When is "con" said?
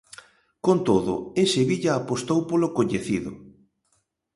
0.65-0.77